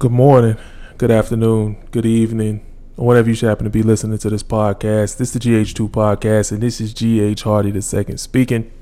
Good 0.00 0.12
morning, 0.12 0.56
good 0.96 1.10
afternoon, 1.10 1.76
good 1.90 2.06
evening, 2.06 2.64
or 2.96 3.06
whatever 3.06 3.28
you 3.28 3.34
should 3.34 3.50
happen 3.50 3.64
to 3.64 3.70
be 3.70 3.82
listening 3.82 4.16
to 4.16 4.30
this 4.30 4.42
podcast. 4.42 5.18
This 5.18 5.20
is 5.20 5.32
the 5.32 5.38
GH2 5.40 5.90
podcast, 5.90 6.52
and 6.52 6.62
this 6.62 6.80
is 6.80 6.94
GH 6.94 7.42
Hardy 7.42 7.70
the 7.70 7.82
second 7.82 8.16
speaking. 8.16 8.72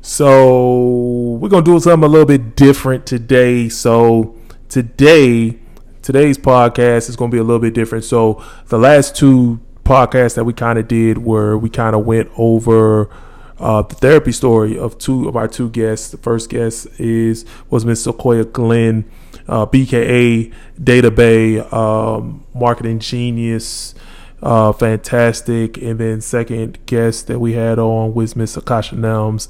So 0.00 1.36
we're 1.38 1.50
gonna 1.50 1.62
do 1.62 1.78
something 1.78 2.06
a 2.06 2.10
little 2.10 2.24
bit 2.24 2.56
different 2.56 3.04
today. 3.04 3.68
So 3.68 4.34
today, 4.70 5.58
today's 6.00 6.38
podcast 6.38 7.10
is 7.10 7.16
gonna 7.16 7.30
be 7.30 7.36
a 7.36 7.44
little 7.44 7.60
bit 7.60 7.74
different. 7.74 8.04
So 8.04 8.42
the 8.68 8.78
last 8.78 9.14
two 9.14 9.60
podcasts 9.84 10.36
that 10.36 10.44
we 10.44 10.54
kind 10.54 10.78
of 10.78 10.88
did 10.88 11.18
were 11.18 11.58
we 11.58 11.68
kind 11.68 11.94
of 11.94 12.06
went 12.06 12.30
over 12.38 13.10
uh, 13.58 13.82
the 13.82 13.94
therapy 13.94 14.32
story 14.32 14.78
of 14.78 14.96
two 14.96 15.28
of 15.28 15.36
our 15.36 15.48
two 15.48 15.68
guests. 15.68 16.08
The 16.08 16.16
first 16.16 16.48
guest 16.48 16.86
is 16.98 17.44
was 17.68 17.84
Miss 17.84 18.04
Sequoia 18.04 18.46
Glenn, 18.46 19.04
uh, 19.50 19.66
BKA 19.66 20.54
Data 20.82 21.10
Bay, 21.10 21.58
um, 21.58 22.46
marketing 22.54 23.00
genius, 23.00 23.96
uh, 24.40 24.72
fantastic. 24.72 25.76
And 25.78 25.98
then 25.98 26.20
second 26.20 26.78
guest 26.86 27.26
that 27.26 27.40
we 27.40 27.54
had 27.54 27.80
on 27.80 28.14
was 28.14 28.36
Miss 28.36 28.56
Akasha 28.56 28.94
Nelms, 28.94 29.48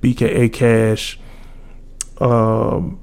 BKA 0.00 0.50
Cash, 0.50 1.20
um, 2.18 2.98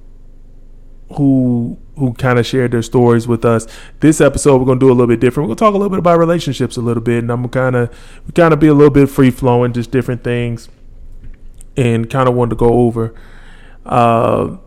who 1.13 1.77
who 1.97 2.13
kind 2.13 2.39
of 2.39 2.47
shared 2.47 2.71
their 2.71 2.81
stories 2.81 3.27
with 3.27 3.45
us. 3.45 3.67
This 3.99 4.19
episode 4.19 4.57
we're 4.57 4.65
gonna 4.65 4.79
do 4.79 4.87
a 4.87 4.91
little 4.91 5.05
bit 5.05 5.19
different. 5.19 5.47
We're 5.47 5.55
gonna 5.55 5.69
talk 5.69 5.75
a 5.75 5.77
little 5.77 5.91
bit 5.91 5.99
about 5.99 6.17
relationships 6.17 6.77
a 6.77 6.81
little 6.81 7.03
bit, 7.03 7.19
and 7.19 7.31
I'm 7.31 7.47
kind 7.49 7.75
of 7.75 7.95
kind 8.33 8.55
of 8.55 8.59
be 8.59 8.67
a 8.67 8.73
little 8.73 8.89
bit 8.89 9.07
free 9.07 9.29
flowing, 9.29 9.71
just 9.71 9.91
different 9.91 10.23
things, 10.23 10.67
and 11.77 12.09
kind 12.09 12.27
of 12.27 12.33
wanted 12.33 12.51
to 12.51 12.55
go 12.55 12.73
over. 12.73 13.13
Uh, 13.85 14.57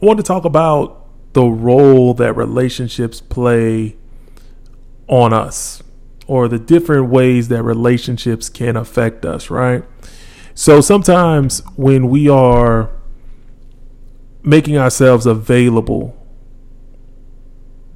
I 0.00 0.04
want 0.04 0.18
to 0.18 0.22
talk 0.22 0.44
about 0.44 1.04
the 1.32 1.44
role 1.44 2.14
that 2.14 2.34
relationships 2.34 3.20
play 3.20 3.96
on 5.08 5.32
us, 5.32 5.82
or 6.26 6.48
the 6.48 6.58
different 6.58 7.08
ways 7.08 7.48
that 7.48 7.62
relationships 7.62 8.48
can 8.48 8.76
affect 8.76 9.24
us. 9.24 9.50
Right. 9.50 9.84
So 10.54 10.80
sometimes 10.80 11.62
when 11.76 12.08
we 12.08 12.28
are 12.28 12.90
making 14.42 14.78
ourselves 14.78 15.26
available 15.26 16.16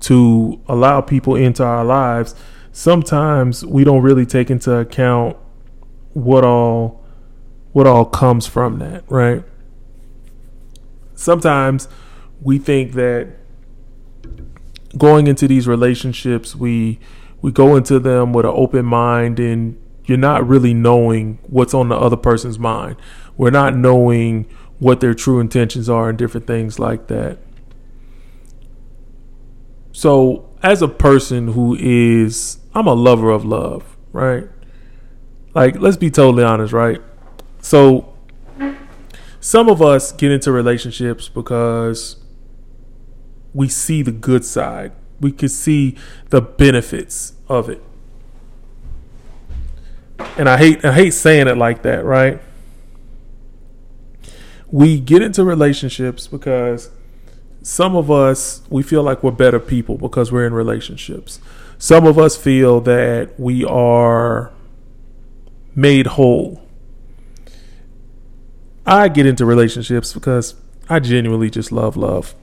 to 0.00 0.60
allow 0.66 1.00
people 1.00 1.36
into 1.36 1.62
our 1.62 1.84
lives, 1.84 2.34
sometimes 2.72 3.64
we 3.64 3.84
don't 3.84 4.02
really 4.02 4.26
take 4.26 4.50
into 4.50 4.74
account 4.74 5.36
what 6.12 6.44
all 6.44 7.04
what 7.72 7.86
all 7.86 8.04
comes 8.04 8.46
from 8.46 8.78
that, 8.80 9.04
right? 9.08 9.44
Sometimes 11.20 11.86
we 12.40 12.58
think 12.58 12.92
that 12.92 13.28
going 14.96 15.26
into 15.26 15.46
these 15.46 15.68
relationships, 15.68 16.56
we 16.56 16.98
we 17.42 17.52
go 17.52 17.76
into 17.76 17.98
them 17.98 18.32
with 18.32 18.46
an 18.46 18.52
open 18.54 18.86
mind 18.86 19.38
and 19.38 19.78
you're 20.06 20.16
not 20.16 20.48
really 20.48 20.72
knowing 20.72 21.38
what's 21.42 21.74
on 21.74 21.90
the 21.90 21.94
other 21.94 22.16
person's 22.16 22.58
mind. 22.58 22.96
We're 23.36 23.50
not 23.50 23.76
knowing 23.76 24.46
what 24.78 25.00
their 25.00 25.12
true 25.12 25.40
intentions 25.40 25.90
are 25.90 26.08
and 26.08 26.16
different 26.16 26.46
things 26.46 26.78
like 26.78 27.08
that. 27.08 27.38
So, 29.92 30.48
as 30.62 30.80
a 30.80 30.88
person 30.88 31.48
who 31.48 31.76
is, 31.78 32.58
I'm 32.74 32.86
a 32.86 32.94
lover 32.94 33.28
of 33.28 33.44
love, 33.44 33.96
right? 34.12 34.48
Like, 35.54 35.78
let's 35.78 35.98
be 35.98 36.10
totally 36.10 36.44
honest, 36.44 36.72
right? 36.72 37.02
So, 37.60 38.14
some 39.40 39.68
of 39.68 39.82
us 39.82 40.12
get 40.12 40.30
into 40.30 40.52
relationships 40.52 41.28
because 41.28 42.16
we 43.52 43.68
see 43.68 44.02
the 44.02 44.12
good 44.12 44.44
side, 44.44 44.92
we 45.20 45.32
can 45.32 45.48
see 45.48 45.96
the 46.28 46.40
benefits 46.40 47.34
of 47.48 47.68
it. 47.68 47.82
And 50.36 50.48
I 50.48 50.58
hate 50.58 50.84
I 50.84 50.92
hate 50.92 51.12
saying 51.12 51.48
it 51.48 51.56
like 51.56 51.82
that, 51.82 52.04
right? 52.04 52.40
we 54.70 55.00
get 55.00 55.22
into 55.22 55.44
relationships 55.44 56.28
because 56.28 56.90
some 57.62 57.96
of 57.96 58.10
us 58.10 58.62
we 58.70 58.82
feel 58.82 59.02
like 59.02 59.22
we're 59.22 59.30
better 59.30 59.58
people 59.58 59.98
because 59.98 60.30
we're 60.32 60.46
in 60.46 60.54
relationships. 60.54 61.40
Some 61.78 62.06
of 62.06 62.18
us 62.18 62.36
feel 62.36 62.80
that 62.82 63.38
we 63.38 63.64
are 63.64 64.52
made 65.74 66.06
whole. 66.08 66.59
I 68.86 69.08
get 69.08 69.26
into 69.26 69.44
relationships 69.44 70.12
because 70.12 70.54
I 70.88 71.00
genuinely 71.00 71.50
just 71.50 71.70
love 71.70 71.96
love. 71.96 72.34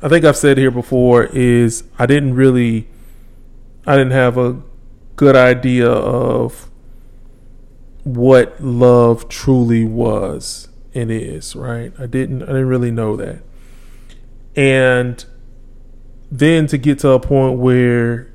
I 0.00 0.08
think 0.08 0.24
I've 0.24 0.36
said 0.36 0.58
here 0.58 0.70
before 0.70 1.24
is 1.24 1.84
I 1.98 2.06
didn't 2.06 2.34
really 2.34 2.88
I 3.86 3.96
didn't 3.96 4.12
have 4.12 4.36
a 4.38 4.62
good 5.16 5.34
idea 5.34 5.88
of 5.88 6.70
what 8.04 8.62
love 8.62 9.28
truly 9.28 9.84
was 9.84 10.68
and 10.94 11.10
is, 11.10 11.56
right? 11.56 11.92
I 11.98 12.06
didn't 12.06 12.42
I 12.42 12.46
didn't 12.46 12.68
really 12.68 12.90
know 12.90 13.16
that. 13.16 13.42
And 14.54 15.24
then 16.30 16.66
to 16.68 16.78
get 16.78 17.00
to 17.00 17.10
a 17.10 17.20
point 17.20 17.58
where 17.58 18.32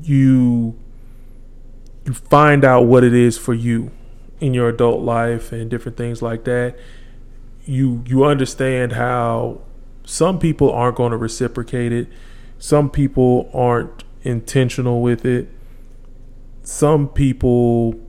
you 0.00 0.78
you 2.04 2.12
find 2.14 2.64
out 2.64 2.82
what 2.82 3.04
it 3.04 3.14
is 3.14 3.36
for 3.36 3.54
you 3.54 3.90
in 4.40 4.54
your 4.54 4.68
adult 4.68 5.02
life 5.02 5.52
and 5.52 5.70
different 5.70 5.96
things 5.96 6.22
like 6.22 6.44
that, 6.44 6.76
you 7.64 8.02
you 8.06 8.24
understand 8.24 8.92
how 8.92 9.60
some 10.04 10.38
people 10.38 10.72
aren't 10.72 10.96
going 10.96 11.10
to 11.10 11.16
reciprocate 11.16 11.92
it. 11.92 12.08
Some 12.58 12.90
people 12.90 13.50
aren't 13.52 14.04
intentional 14.22 15.02
with 15.02 15.24
it. 15.24 15.48
Some 16.62 17.08
people 17.08 18.00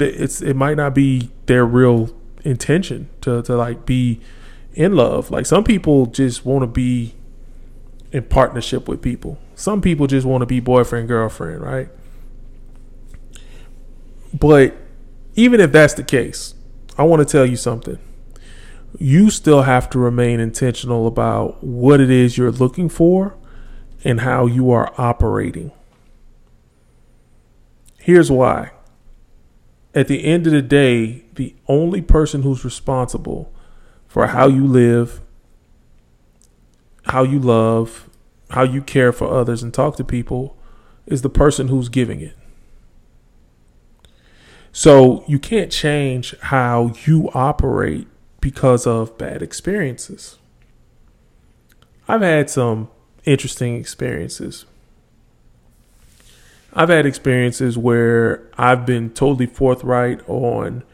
it's 0.00 0.42
it 0.42 0.54
might 0.54 0.76
not 0.76 0.94
be 0.94 1.30
their 1.46 1.64
real 1.64 2.10
intention 2.44 3.08
to 3.20 3.42
to 3.42 3.56
like 3.56 3.86
be 3.86 4.20
in 4.74 4.96
love. 4.96 5.30
Like 5.30 5.46
some 5.46 5.64
people 5.64 6.06
just 6.06 6.44
want 6.44 6.62
to 6.62 6.66
be 6.66 7.14
in 8.10 8.24
partnership 8.24 8.88
with 8.88 9.00
people. 9.00 9.38
Some 9.54 9.80
people 9.80 10.06
just 10.06 10.26
want 10.26 10.42
to 10.42 10.46
be 10.46 10.60
boyfriend 10.60 11.08
girlfriend, 11.08 11.62
right? 11.62 11.88
But 14.38 14.74
even 15.34 15.60
if 15.60 15.72
that's 15.72 15.94
the 15.94 16.02
case, 16.02 16.54
I 16.96 17.04
want 17.04 17.26
to 17.26 17.30
tell 17.30 17.46
you 17.46 17.56
something. 17.56 17.98
You 18.98 19.30
still 19.30 19.62
have 19.62 19.88
to 19.90 19.98
remain 19.98 20.40
intentional 20.40 21.06
about 21.06 21.64
what 21.64 22.00
it 22.00 22.10
is 22.10 22.36
you're 22.36 22.50
looking 22.50 22.88
for 22.88 23.36
and 24.04 24.20
how 24.20 24.46
you 24.46 24.70
are 24.70 24.92
operating. 24.98 25.72
Here's 27.98 28.30
why 28.30 28.72
at 29.94 30.08
the 30.08 30.24
end 30.24 30.46
of 30.46 30.52
the 30.52 30.62
day, 30.62 31.24
the 31.34 31.54
only 31.68 32.00
person 32.00 32.42
who's 32.42 32.64
responsible 32.64 33.52
for 34.06 34.28
how 34.28 34.46
you 34.48 34.66
live, 34.66 35.20
how 37.06 37.22
you 37.22 37.38
love, 37.38 38.08
how 38.50 38.62
you 38.62 38.82
care 38.82 39.12
for 39.12 39.32
others 39.32 39.62
and 39.62 39.72
talk 39.72 39.96
to 39.96 40.04
people 40.04 40.56
is 41.06 41.22
the 41.22 41.30
person 41.30 41.68
who's 41.68 41.88
giving 41.88 42.20
it. 42.20 42.36
So 44.72 45.24
you 45.28 45.38
can't 45.38 45.70
change 45.70 46.36
how 46.40 46.94
you 47.04 47.30
operate 47.34 48.08
because 48.40 48.86
of 48.86 49.16
bad 49.18 49.42
experiences. 49.42 50.38
I've 52.08 52.22
had 52.22 52.50
some 52.50 52.88
interesting 53.24 53.76
experiences 53.76 54.64
I've 56.74 56.88
had 56.88 57.04
experiences 57.04 57.76
where 57.76 58.48
I've 58.56 58.86
been 58.86 59.10
totally 59.10 59.46
forthright 59.46 60.26
on 60.26 60.84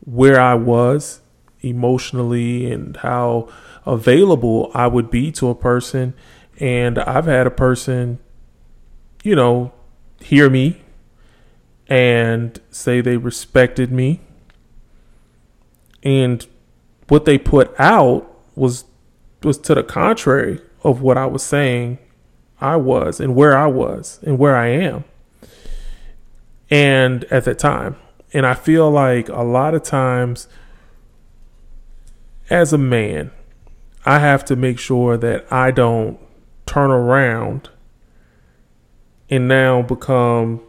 where 0.00 0.38
I 0.38 0.54
was 0.54 1.20
emotionally 1.62 2.70
and 2.70 2.96
how 2.98 3.48
available 3.86 4.70
I 4.74 4.86
would 4.86 5.10
be 5.10 5.32
to 5.32 5.48
a 5.48 5.54
person. 5.54 6.12
And 6.60 6.98
I've 6.98 7.24
had 7.24 7.46
a 7.46 7.50
person, 7.50 8.18
you 9.22 9.34
know, 9.34 9.72
hear 10.20 10.50
me 10.50 10.82
and 11.88 12.60
say 12.70 13.00
they 13.00 13.16
respected 13.16 13.92
me. 13.92 14.20
And 16.02 16.46
what 17.08 17.24
they 17.24 17.38
put 17.38 17.74
out 17.78 18.30
was 18.54 18.84
was 19.42 19.58
to 19.58 19.74
the 19.74 19.82
contrary 19.82 20.60
of 20.82 21.02
what 21.02 21.18
I 21.18 21.26
was 21.26 21.42
saying 21.42 21.98
I 22.60 22.76
was 22.76 23.20
and 23.20 23.34
where 23.34 23.56
I 23.56 23.66
was 23.66 24.20
and 24.22 24.38
where 24.38 24.56
I 24.56 24.68
am 24.68 25.04
and 26.70 27.24
at 27.24 27.44
that 27.44 27.58
time. 27.58 27.96
And 28.32 28.46
I 28.46 28.54
feel 28.54 28.90
like 28.90 29.28
a 29.28 29.42
lot 29.42 29.74
of 29.74 29.82
times 29.82 30.48
as 32.50 32.72
a 32.72 32.78
man, 32.78 33.30
I 34.04 34.18
have 34.18 34.44
to 34.46 34.56
make 34.56 34.78
sure 34.78 35.16
that 35.16 35.50
I 35.52 35.70
don't 35.70 36.18
turn 36.66 36.90
around 36.90 37.68
and 39.30 39.48
now 39.48 39.82
become 39.82 40.60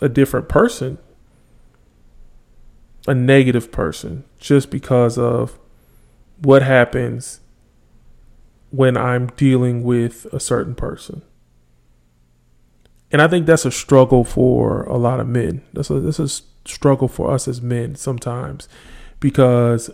a 0.00 0.08
different 0.08 0.48
person, 0.48 0.98
a 3.06 3.14
negative 3.14 3.70
person, 3.70 4.24
just 4.38 4.70
because 4.70 5.18
of 5.18 5.58
what 6.40 6.62
happens 6.62 7.40
when 8.70 8.96
I'm 8.96 9.28
dealing 9.36 9.82
with 9.82 10.26
a 10.32 10.40
certain 10.40 10.74
person. 10.74 11.22
And 13.12 13.20
I 13.20 13.28
think 13.28 13.46
that's 13.46 13.64
a 13.64 13.72
struggle 13.72 14.24
for 14.24 14.84
a 14.84 14.96
lot 14.96 15.18
of 15.20 15.26
men. 15.26 15.62
That's 15.72 15.90
a, 15.90 16.00
that's 16.00 16.20
a 16.20 16.28
struggle 16.64 17.08
for 17.08 17.30
us 17.32 17.48
as 17.48 17.60
men 17.60 17.96
sometimes 17.96 18.68
because 19.18 19.90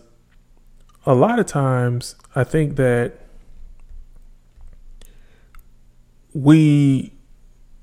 a 1.06 1.14
lot 1.14 1.38
of 1.38 1.46
times 1.46 2.16
I 2.34 2.44
think 2.44 2.76
that 2.76 3.18
we 6.34 7.12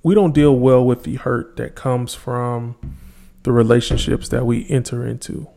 we 0.03 0.13
don't 0.13 0.33
deal 0.33 0.55
well 0.55 0.85
with 0.85 1.03
the 1.03 1.15
hurt 1.15 1.55
that 1.55 1.75
comes 1.75 2.13
from 2.13 2.75
the 3.43 3.51
relationships 3.51 4.29
that 4.29 4.45
we 4.45 4.69
enter 4.69 5.07
into. 5.07 5.47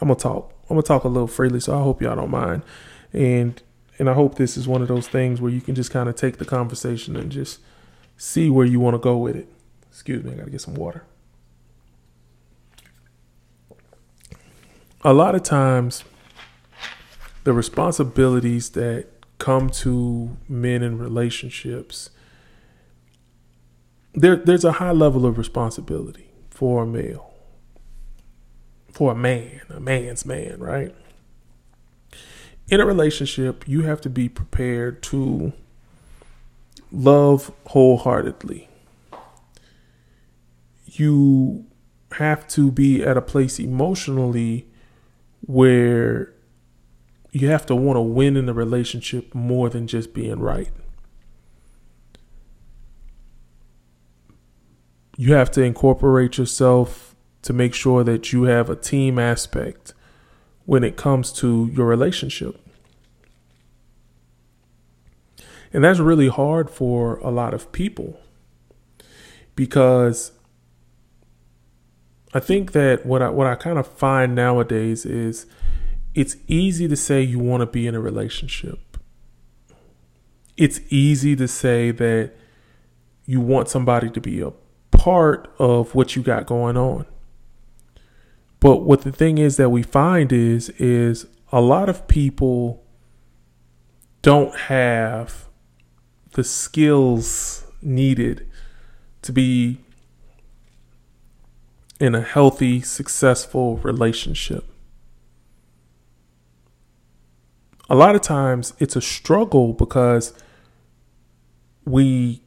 I'm 0.00 0.08
gonna 0.08 0.14
talk. 0.14 0.52
I'm 0.64 0.76
gonna 0.76 0.82
talk 0.82 1.04
a 1.04 1.08
little 1.08 1.26
freely, 1.26 1.60
so 1.60 1.76
I 1.76 1.82
hope 1.82 2.00
y'all 2.00 2.16
don't 2.16 2.30
mind. 2.30 2.62
And 3.12 3.60
and 3.98 4.08
I 4.08 4.14
hope 4.14 4.36
this 4.36 4.56
is 4.56 4.68
one 4.68 4.80
of 4.80 4.88
those 4.88 5.08
things 5.08 5.40
where 5.40 5.50
you 5.50 5.60
can 5.60 5.74
just 5.74 5.90
kind 5.90 6.08
of 6.08 6.14
take 6.14 6.38
the 6.38 6.44
conversation 6.44 7.16
and 7.16 7.32
just 7.32 7.60
see 8.16 8.48
where 8.48 8.66
you 8.66 8.78
want 8.78 8.94
to 8.94 8.98
go 8.98 9.16
with 9.16 9.34
it. 9.34 9.48
Excuse 9.90 10.22
me, 10.22 10.32
I 10.32 10.36
gotta 10.36 10.50
get 10.50 10.60
some 10.60 10.74
water. 10.74 11.04
A 15.02 15.12
lot 15.12 15.34
of 15.34 15.42
times, 15.42 16.04
the 17.44 17.52
responsibilities 17.52 18.70
that 18.70 19.06
come 19.38 19.70
to 19.70 20.36
men 20.48 20.82
in 20.82 20.98
relationships, 20.98 22.10
there 24.20 24.36
there's 24.36 24.64
a 24.64 24.72
high 24.72 24.92
level 24.92 25.26
of 25.26 25.38
responsibility 25.38 26.30
for 26.50 26.82
a 26.82 26.86
male, 26.86 27.32
for 28.92 29.12
a 29.12 29.14
man, 29.14 29.60
a 29.70 29.80
man's 29.80 30.24
man, 30.24 30.58
right? 30.58 30.94
In 32.68 32.80
a 32.80 32.86
relationship, 32.86 33.66
you 33.66 33.82
have 33.82 34.00
to 34.02 34.10
be 34.10 34.28
prepared 34.28 35.02
to 35.04 35.52
love 36.92 37.52
wholeheartedly. 37.66 38.68
You 40.86 41.66
have 42.12 42.48
to 42.48 42.70
be 42.70 43.02
at 43.02 43.16
a 43.16 43.22
place 43.22 43.58
emotionally 43.58 44.68
where 45.46 46.34
you 47.30 47.48
have 47.48 47.66
to 47.66 47.76
want 47.76 47.96
to 47.96 48.00
win 48.00 48.36
in 48.36 48.46
the 48.46 48.54
relationship 48.54 49.34
more 49.34 49.68
than 49.68 49.86
just 49.86 50.12
being 50.12 50.40
right. 50.40 50.70
You 55.20 55.34
have 55.34 55.50
to 55.50 55.62
incorporate 55.62 56.38
yourself 56.38 57.16
to 57.42 57.52
make 57.52 57.74
sure 57.74 58.04
that 58.04 58.32
you 58.32 58.44
have 58.44 58.70
a 58.70 58.76
team 58.76 59.18
aspect 59.18 59.92
when 60.64 60.84
it 60.84 60.96
comes 60.96 61.32
to 61.32 61.68
your 61.72 61.86
relationship. 61.86 62.60
And 65.72 65.82
that's 65.82 65.98
really 65.98 66.28
hard 66.28 66.70
for 66.70 67.16
a 67.18 67.30
lot 67.30 67.52
of 67.52 67.72
people 67.72 68.20
because 69.56 70.30
I 72.32 72.38
think 72.38 72.70
that 72.70 73.04
what 73.04 73.20
I 73.20 73.28
what 73.28 73.48
I 73.48 73.56
kind 73.56 73.76
of 73.76 73.88
find 73.88 74.36
nowadays 74.36 75.04
is 75.04 75.46
it's 76.14 76.36
easy 76.46 76.86
to 76.86 76.96
say 76.96 77.22
you 77.22 77.40
want 77.40 77.62
to 77.62 77.66
be 77.66 77.88
in 77.88 77.96
a 77.96 78.00
relationship. 78.00 78.96
It's 80.56 80.80
easy 80.90 81.34
to 81.34 81.48
say 81.48 81.90
that 81.90 82.34
you 83.26 83.40
want 83.40 83.68
somebody 83.68 84.10
to 84.10 84.20
be 84.20 84.40
a 84.42 84.52
part 85.08 85.50
of 85.58 85.94
what 85.94 86.14
you 86.14 86.22
got 86.22 86.44
going 86.44 86.76
on. 86.76 87.06
But 88.60 88.82
what 88.82 89.00
the 89.00 89.10
thing 89.10 89.38
is 89.38 89.56
that 89.56 89.70
we 89.70 89.82
find 89.82 90.30
is 90.30 90.68
is 90.78 91.24
a 91.50 91.62
lot 91.62 91.88
of 91.88 92.06
people 92.08 92.84
don't 94.20 94.54
have 94.54 95.48
the 96.32 96.44
skills 96.44 97.64
needed 97.80 98.46
to 99.22 99.32
be 99.32 99.78
in 101.98 102.14
a 102.14 102.20
healthy, 102.20 102.82
successful 102.82 103.78
relationship. 103.78 104.66
A 107.88 107.94
lot 107.94 108.14
of 108.14 108.20
times 108.20 108.74
it's 108.78 108.94
a 108.94 109.00
struggle 109.00 109.72
because 109.72 110.34
we 111.86 112.42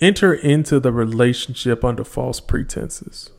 enter 0.00 0.34
into 0.34 0.80
the 0.80 0.92
relationship 0.92 1.84
under 1.84 2.04
false 2.04 2.40
pretenses. 2.40 3.30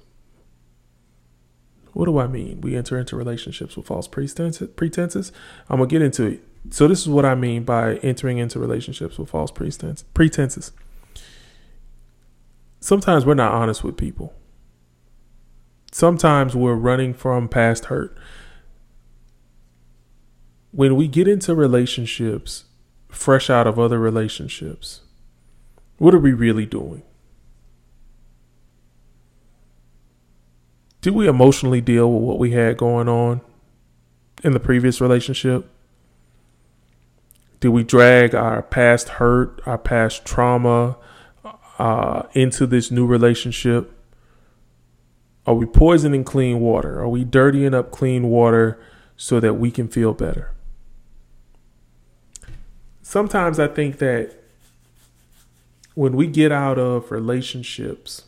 What 1.94 2.06
do 2.06 2.20
I 2.20 2.28
mean? 2.28 2.62
We 2.62 2.76
enter 2.76 2.98
into 2.98 3.16
relationships 3.16 3.76
with 3.76 3.88
false 3.88 4.08
pretenses. 4.08 5.32
I'm 5.70 5.78
going 5.78 5.90
to 5.90 5.94
get 5.94 6.02
into 6.02 6.26
it. 6.26 6.44
So, 6.70 6.88
this 6.88 7.02
is 7.02 7.10
what 7.10 7.26
I 7.26 7.34
mean 7.34 7.64
by 7.64 7.96
entering 7.98 8.38
into 8.38 8.60
relationships 8.60 9.18
with 9.18 9.30
false 9.30 9.52
pretenses. 9.52 10.72
Sometimes 12.80 13.26
we're 13.26 13.34
not 13.34 13.54
honest 13.54 13.84
with 13.84 13.98
people. 13.98 14.34
Sometimes 15.92 16.56
we're 16.56 16.76
running 16.76 17.14
from 17.14 17.48
past 17.48 17.86
hurt. 17.86 18.16
When 20.72 20.96
we 20.96 21.08
get 21.08 21.28
into 21.28 21.56
relationships 21.56 22.66
fresh 23.10 23.50
out 23.50 23.66
of 23.66 23.80
other 23.80 23.98
relationships, 23.98 25.02
what 25.98 26.14
are 26.14 26.20
we 26.20 26.34
really 26.34 26.66
doing? 26.66 27.04
Did 31.02 31.14
we 31.14 31.28
emotionally 31.28 31.82
deal 31.82 32.12
with 32.12 32.24
what 32.24 32.40
we 32.40 32.52
had 32.52 32.78
going 32.78 33.08
on 33.08 33.42
in 34.44 34.54
the 34.54 34.60
previous 34.60 35.00
relationship? 35.00 35.70
Did 37.60 37.70
we 37.70 37.84
drag 37.84 38.36
our 38.36 38.62
past 38.62 39.10
hurt, 39.10 39.62
our 39.66 39.78
past 39.78 40.26
trauma 40.26 40.98
uh, 41.80 42.24
into 42.34 42.68
this 42.68 42.92
new 42.92 43.06
relationship? 43.06 43.94
Are 45.46 45.56
we 45.56 45.66
poisoning 45.66 46.24
clean 46.24 46.60
water? 46.60 47.00
Are 47.00 47.10
we 47.10 47.24
dirtying 47.24 47.74
up 47.74 47.90
clean 47.90 48.28
water 48.28 48.80
so 49.16 49.40
that 49.40 49.56
we 49.56 49.72
can 49.72 49.88
feel 49.88 50.14
better? 50.14 50.54
Sometimes 53.02 53.60
I 53.60 53.68
think 53.68 54.00
that 54.00 54.37
when 55.98 56.16
we 56.16 56.28
get 56.28 56.52
out 56.52 56.78
of 56.78 57.10
relationships, 57.10 58.26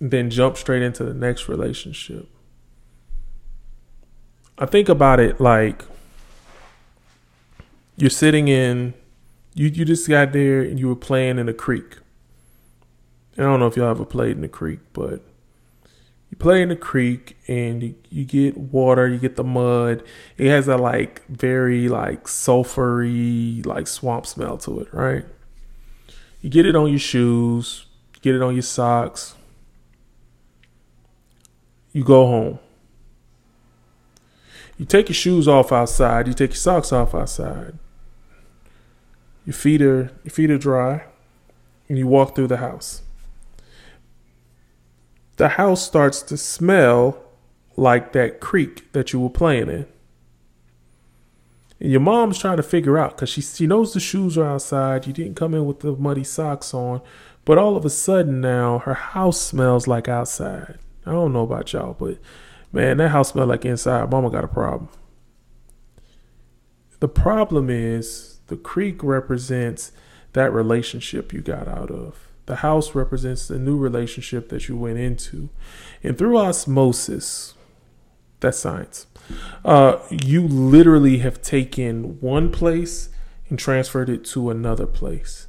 then 0.00 0.30
jump 0.30 0.56
straight 0.56 0.80
into 0.80 1.02
the 1.02 1.12
next 1.12 1.48
relationship, 1.48 2.28
I 4.56 4.66
think 4.66 4.88
about 4.88 5.18
it 5.18 5.40
like 5.40 5.84
you're 7.96 8.08
sitting 8.08 8.46
in, 8.46 8.94
you, 9.54 9.66
you 9.66 9.84
just 9.84 10.08
got 10.08 10.32
there 10.32 10.60
and 10.60 10.78
you 10.78 10.86
were 10.86 10.94
playing 10.94 11.40
in 11.40 11.48
a 11.48 11.52
creek. 11.52 11.96
I 13.36 13.42
don't 13.42 13.58
know 13.58 13.66
if 13.66 13.76
y'all 13.76 13.90
ever 13.90 14.04
played 14.04 14.36
in 14.36 14.44
a 14.44 14.48
creek, 14.48 14.78
but 14.92 15.22
you 16.30 16.36
play 16.38 16.62
in 16.62 16.68
the 16.68 16.76
creek 16.76 17.36
and 17.48 17.82
you, 17.82 17.94
you 18.10 18.24
get 18.24 18.56
water, 18.56 19.08
you 19.08 19.18
get 19.18 19.34
the 19.34 19.42
mud. 19.42 20.04
It 20.38 20.50
has 20.50 20.68
a 20.68 20.76
like 20.76 21.26
very 21.26 21.88
like 21.88 22.26
sulfury 22.26 23.66
like 23.66 23.88
swamp 23.88 24.24
smell 24.26 24.56
to 24.58 24.78
it, 24.78 24.94
right? 24.94 25.24
You 26.42 26.50
get 26.50 26.66
it 26.66 26.76
on 26.76 26.90
your 26.90 26.98
shoes, 26.98 27.86
get 28.20 28.34
it 28.34 28.42
on 28.42 28.54
your 28.54 28.62
socks. 28.62 29.34
You 31.92 32.04
go 32.04 32.26
home. 32.26 32.58
You 34.76 34.84
take 34.84 35.08
your 35.08 35.14
shoes 35.14 35.48
off 35.48 35.72
outside, 35.72 36.26
you 36.26 36.34
take 36.34 36.50
your 36.50 36.56
socks 36.56 36.92
off 36.92 37.14
outside. 37.14 37.78
Your 39.46 39.54
feet 39.54 39.80
are 39.80 40.10
your 40.22 40.30
feet 40.30 40.50
are 40.50 40.58
dry 40.58 41.04
and 41.88 41.96
you 41.96 42.06
walk 42.06 42.36
through 42.36 42.48
the 42.48 42.58
house 42.58 43.02
the 45.36 45.48
house 45.48 45.84
starts 45.84 46.22
to 46.22 46.36
smell 46.36 47.20
like 47.76 48.12
that 48.12 48.40
creek 48.40 48.92
that 48.92 49.12
you 49.12 49.20
were 49.20 49.30
playing 49.30 49.68
in. 49.68 49.86
And 51.82 51.90
your 51.90 52.00
mom's 52.00 52.38
trying 52.38 52.58
to 52.58 52.62
figure 52.62 52.96
out 52.96 53.16
because 53.16 53.28
she, 53.28 53.40
she 53.40 53.66
knows 53.66 53.92
the 53.92 53.98
shoes 53.98 54.38
are 54.38 54.44
outside. 54.44 55.04
You 55.04 55.12
didn't 55.12 55.34
come 55.34 55.52
in 55.52 55.66
with 55.66 55.80
the 55.80 55.96
muddy 55.96 56.22
socks 56.22 56.72
on. 56.72 57.02
But 57.44 57.58
all 57.58 57.76
of 57.76 57.84
a 57.84 57.90
sudden 57.90 58.40
now, 58.40 58.78
her 58.78 58.94
house 58.94 59.40
smells 59.40 59.88
like 59.88 60.06
outside. 60.06 60.78
I 61.04 61.10
don't 61.10 61.32
know 61.32 61.42
about 61.42 61.72
y'all, 61.72 61.94
but 61.98 62.18
man, 62.70 62.98
that 62.98 63.08
house 63.08 63.30
smells 63.30 63.48
like 63.48 63.64
inside. 63.64 64.08
Mama 64.12 64.30
got 64.30 64.44
a 64.44 64.48
problem. 64.48 64.90
The 67.00 67.08
problem 67.08 67.68
is 67.68 68.38
the 68.46 68.56
creek 68.56 69.02
represents 69.02 69.90
that 70.34 70.52
relationship 70.52 71.32
you 71.32 71.40
got 71.40 71.66
out 71.66 71.90
of. 71.90 72.28
The 72.46 72.56
house 72.56 72.94
represents 72.94 73.48
the 73.48 73.58
new 73.58 73.76
relationship 73.76 74.50
that 74.50 74.68
you 74.68 74.76
went 74.76 74.98
into. 74.98 75.48
And 76.00 76.16
through 76.16 76.38
osmosis, 76.38 77.54
that's 78.38 78.60
science, 78.60 79.06
uh, 79.64 79.98
you 80.10 80.46
literally 80.46 81.18
have 81.18 81.42
taken 81.42 82.20
one 82.20 82.50
place 82.50 83.08
and 83.48 83.58
transferred 83.58 84.08
it 84.08 84.24
to 84.24 84.50
another 84.50 84.86
place. 84.86 85.46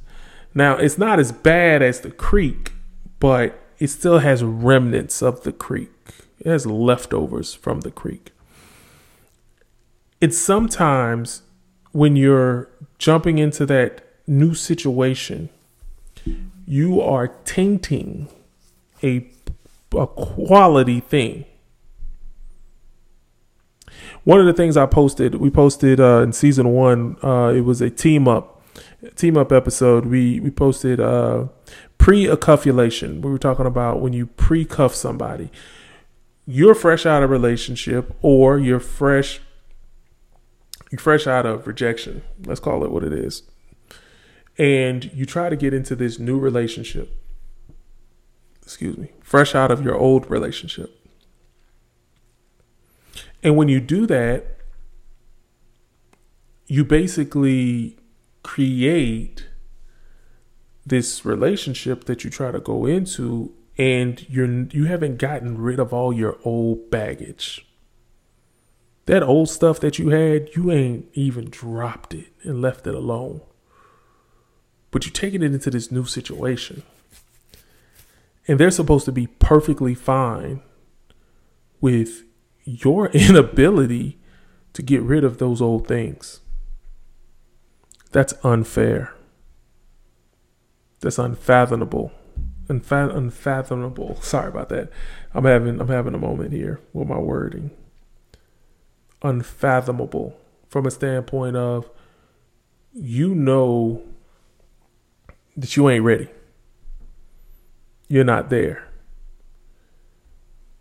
Now, 0.54 0.76
it's 0.76 0.98
not 0.98 1.18
as 1.18 1.32
bad 1.32 1.82
as 1.82 2.00
the 2.00 2.10
creek, 2.10 2.72
but 3.18 3.58
it 3.78 3.88
still 3.88 4.20
has 4.20 4.44
remnants 4.44 5.22
of 5.22 5.42
the 5.42 5.52
creek. 5.52 5.90
It 6.38 6.46
has 6.46 6.66
leftovers 6.66 7.54
from 7.54 7.80
the 7.80 7.90
creek. 7.90 8.30
It's 10.20 10.38
sometimes 10.38 11.42
when 11.92 12.16
you're 12.16 12.68
jumping 12.98 13.38
into 13.38 13.66
that 13.66 14.04
new 14.26 14.54
situation, 14.54 15.48
you 16.66 17.00
are 17.00 17.28
tainting 17.44 18.28
a, 19.02 19.30
a 19.96 20.06
quality 20.06 21.00
thing. 21.00 21.44
One 24.24 24.40
of 24.40 24.46
the 24.46 24.52
things 24.52 24.76
I 24.76 24.86
posted, 24.86 25.36
we 25.36 25.50
posted 25.50 26.00
uh, 26.00 26.22
in 26.22 26.32
season 26.32 26.70
one, 26.70 27.16
uh, 27.22 27.52
it 27.54 27.60
was 27.60 27.80
a 27.80 27.90
team 27.90 28.26
up, 28.26 28.62
team 29.16 29.36
up 29.36 29.52
episode. 29.52 30.06
We 30.06 30.40
we 30.40 30.50
posted 30.50 30.98
uh, 30.98 31.48
pre 31.98 32.26
accuffulation. 32.26 33.20
We 33.20 33.30
were 33.30 33.38
talking 33.38 33.66
about 33.66 34.00
when 34.00 34.12
you 34.12 34.26
pre 34.26 34.64
cuff 34.64 34.94
somebody. 34.94 35.50
You're 36.46 36.74
fresh 36.74 37.06
out 37.06 37.22
of 37.22 37.30
relationship, 37.30 38.14
or 38.20 38.58
you're 38.58 38.80
fresh, 38.80 39.40
you're 40.90 40.98
fresh 40.98 41.26
out 41.26 41.46
of 41.46 41.66
rejection. 41.66 42.22
Let's 42.44 42.60
call 42.60 42.84
it 42.84 42.90
what 42.90 43.02
it 43.04 43.12
is 43.12 43.42
and 44.58 45.12
you 45.12 45.26
try 45.26 45.48
to 45.48 45.56
get 45.56 45.74
into 45.74 45.96
this 45.96 46.18
new 46.18 46.38
relationship, 46.38 47.10
excuse 48.62 48.96
me, 48.96 49.10
fresh 49.22 49.54
out 49.54 49.70
of 49.70 49.82
your 49.82 49.96
old 49.96 50.30
relationship. 50.30 51.03
And 53.44 53.56
when 53.56 53.68
you 53.68 53.78
do 53.78 54.06
that, 54.08 54.56
you 56.66 56.84
basically 56.84 57.96
create 58.42 59.46
this 60.84 61.24
relationship 61.24 62.04
that 62.04 62.24
you 62.24 62.30
try 62.30 62.50
to 62.50 62.58
go 62.58 62.86
into 62.86 63.52
and 63.78 64.28
you're 64.28 64.66
you 64.72 64.86
haven't 64.86 65.18
gotten 65.18 65.58
rid 65.58 65.78
of 65.78 65.92
all 65.92 66.12
your 66.12 66.38
old 66.42 66.90
baggage. 66.90 67.64
That 69.06 69.22
old 69.22 69.48
stuff 69.48 69.78
that 69.80 69.98
you 69.98 70.08
had, 70.08 70.48
you 70.56 70.72
ain't 70.72 71.06
even 71.12 71.50
dropped 71.50 72.14
it 72.14 72.32
and 72.42 72.60
left 72.60 72.86
it 72.86 72.94
alone 72.94 73.42
but 74.94 75.04
you're 75.04 75.12
taking 75.12 75.42
it 75.42 75.52
into 75.52 75.70
this 75.70 75.90
new 75.90 76.04
situation. 76.04 76.84
And 78.46 78.60
they're 78.60 78.70
supposed 78.70 79.04
to 79.06 79.10
be 79.10 79.26
perfectly 79.26 79.92
fine 79.92 80.62
with 81.80 82.22
your 82.64 83.06
inability 83.12 84.18
to 84.72 84.82
get 84.82 85.02
rid 85.02 85.24
of 85.24 85.38
those 85.38 85.62
old 85.62 85.86
things. 85.86 86.40
That's 88.12 88.34
unfair. 88.42 89.14
That's 91.00 91.18
unfathomable. 91.18 92.12
Unfa- 92.68 93.14
unfathomable. 93.14 94.16
Sorry 94.22 94.48
about 94.48 94.68
that. 94.70 94.90
I'm 95.32 95.44
having 95.44 95.80
I'm 95.80 95.88
having 95.88 96.14
a 96.14 96.18
moment 96.18 96.52
here 96.52 96.80
with 96.92 97.08
my 97.08 97.18
wording. 97.18 97.70
Unfathomable 99.22 100.36
from 100.68 100.86
a 100.86 100.90
standpoint 100.90 101.56
of 101.56 101.90
you 102.92 103.34
know 103.34 104.02
that 105.56 105.76
you 105.76 105.88
ain't 105.88 106.04
ready. 106.04 106.28
You're 108.08 108.24
not 108.24 108.50
there. 108.50 108.83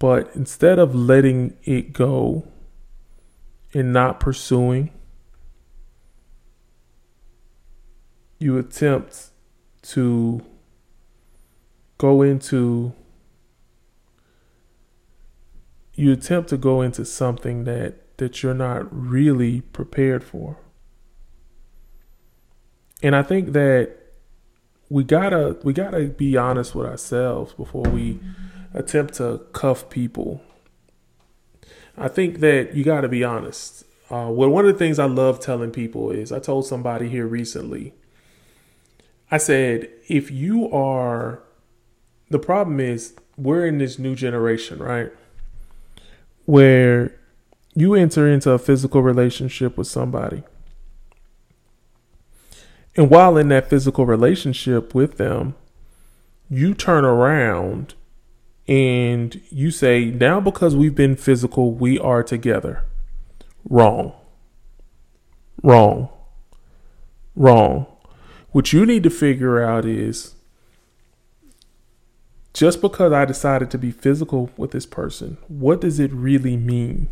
But 0.04 0.32
instead 0.36 0.80
of 0.80 0.94
letting 0.94 1.56
it 1.64 1.94
go 1.94 2.46
and 3.74 3.94
not 3.94 4.20
pursuing, 4.20 4.92
you 8.38 8.58
attempt 8.58 9.30
to 9.84 10.44
go 11.98 12.22
into 12.22 12.92
you 15.94 16.12
attempt 16.12 16.50
to 16.50 16.58
go 16.58 16.82
into 16.82 17.06
something 17.06 17.64
that 17.64 18.18
that 18.18 18.44
you're 18.44 18.54
not 18.54 18.86
really 18.92 19.62
prepared 19.62 20.22
for. 20.22 20.58
And 23.02 23.16
I 23.16 23.24
think 23.24 23.54
that 23.54 23.96
we 24.90 25.06
gotta 25.06 25.56
we 25.64 25.72
gotta 25.72 26.08
be 26.08 26.36
honest 26.36 26.76
with 26.76 26.88
ourselves 26.88 27.54
before 27.54 27.84
we 27.84 28.20
attempt 28.74 29.16
to 29.16 29.42
cuff 29.54 29.90
people. 29.90 30.42
I 31.98 32.08
think 32.08 32.40
that 32.40 32.76
you 32.76 32.84
gotta 32.84 33.08
be 33.08 33.24
honest. 33.24 33.86
Uh, 34.10 34.30
well, 34.30 34.50
one 34.50 34.66
of 34.66 34.74
the 34.74 34.80
things 34.80 35.00
I 35.00 35.06
love 35.06 35.40
telling 35.40 35.72
people 35.72 36.12
is 36.12 36.32
I 36.32 36.40
told 36.40 36.66
somebody 36.66 37.10
here 37.10 37.28
recently. 37.28 37.94
I 39.32 39.38
said, 39.38 39.90
if 40.08 40.30
you 40.30 40.72
are, 40.72 41.42
the 42.30 42.40
problem 42.40 42.80
is 42.80 43.16
we're 43.38 43.66
in 43.66 43.80
this 43.80 43.98
new 43.98 44.16
generation, 44.16 44.80
right? 44.80 45.12
Where 46.46 47.16
you 47.74 47.96
enter 47.96 48.28
into 48.28 48.52
a 48.52 48.60
physical 48.60 49.02
relationship 49.02 49.78
with 49.78 49.88
somebody 49.88 50.44
and 52.96 53.10
while 53.10 53.38
in 53.38 53.48
that 53.50 53.70
physical 53.70 54.06
relationship 54.06 54.94
with 54.94 55.18
them, 55.18 55.56
you 56.50 56.74
turn 56.74 57.06
around 57.06 57.96
and 58.68 59.42
you 59.50 59.72
say, 59.72 60.06
now 60.06 60.40
because 60.40 60.76
we've 60.76 60.96
been 60.96 61.16
physical, 61.16 61.74
we 61.74 62.00
are 62.00 62.24
together. 62.24 62.84
Wrong. 63.70 64.14
Wrong. 65.62 66.10
Wrong. 67.36 67.88
What 68.52 68.72
you 68.72 68.86
need 68.86 69.04
to 69.04 69.10
figure 69.10 69.62
out 69.62 69.86
is 69.86 70.36
just 72.54 72.82
because 72.82 73.12
I 73.12 73.26
decided 73.26 73.72
to 73.72 73.78
be 73.78 73.92
physical 73.92 74.52
with 74.58 74.72
this 74.72 74.86
person, 74.86 75.38
what 75.48 75.82
does 75.82 76.00
it 76.00 76.14
really 76.14 76.56
mean? 76.56 77.10